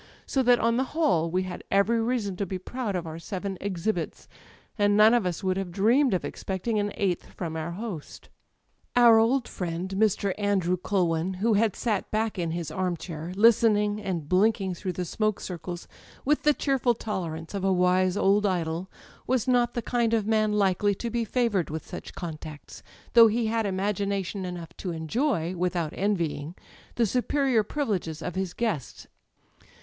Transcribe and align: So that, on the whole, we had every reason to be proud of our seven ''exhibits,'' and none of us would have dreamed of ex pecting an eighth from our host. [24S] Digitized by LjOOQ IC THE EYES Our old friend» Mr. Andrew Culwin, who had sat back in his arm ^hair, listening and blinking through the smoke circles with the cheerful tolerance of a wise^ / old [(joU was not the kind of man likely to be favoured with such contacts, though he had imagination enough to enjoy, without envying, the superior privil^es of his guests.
So 0.25 0.41
that, 0.41 0.57
on 0.59 0.77
the 0.77 0.83
whole, 0.97 1.29
we 1.29 1.43
had 1.43 1.63
every 1.69 2.01
reason 2.01 2.35
to 2.37 2.45
be 2.47 2.57
proud 2.57 2.95
of 2.95 3.05
our 3.05 3.19
seven 3.19 3.55
''exhibits,'' 3.61 4.27
and 4.75 4.97
none 4.97 5.13
of 5.13 5.27
us 5.27 5.43
would 5.43 5.57
have 5.57 5.71
dreamed 5.71 6.15
of 6.15 6.25
ex 6.25 6.43
pecting 6.43 6.79
an 6.79 6.91
eighth 6.95 7.33
from 7.33 7.55
our 7.55 7.73
host. 7.73 8.29
[24S] 8.31 8.31
Digitized 8.31 8.31
by 8.31 8.31
LjOOQ 8.31 8.31
IC 8.31 8.93
THE 8.93 8.99
EYES 8.99 9.03
Our 9.05 9.19
old 9.19 9.47
friend» 9.47 9.89
Mr. 9.95 10.33
Andrew 10.39 10.77
Culwin, 10.77 11.35
who 11.35 11.53
had 11.53 11.75
sat 11.75 12.09
back 12.09 12.39
in 12.39 12.49
his 12.49 12.71
arm 12.71 12.97
^hair, 12.97 13.35
listening 13.35 14.01
and 14.01 14.27
blinking 14.27 14.73
through 14.73 14.93
the 14.93 15.05
smoke 15.05 15.39
circles 15.39 15.87
with 16.25 16.41
the 16.41 16.53
cheerful 16.55 16.95
tolerance 16.95 17.53
of 17.53 17.63
a 17.63 17.69
wise^ 17.69 18.17
/ 18.17 18.17
old 18.19 18.43
[(joU 18.45 18.87
was 19.27 19.47
not 19.47 19.75
the 19.75 19.83
kind 19.83 20.15
of 20.15 20.25
man 20.25 20.51
likely 20.51 20.95
to 20.95 21.11
be 21.11 21.23
favoured 21.23 21.69
with 21.69 21.85
such 21.85 22.15
contacts, 22.15 22.81
though 23.13 23.27
he 23.27 23.45
had 23.45 23.67
imagination 23.67 24.45
enough 24.45 24.75
to 24.77 24.89
enjoy, 24.89 25.55
without 25.55 25.93
envying, 25.95 26.55
the 26.95 27.05
superior 27.05 27.63
privil^es 27.63 28.25
of 28.25 28.33
his 28.33 28.55
guests. 28.55 29.05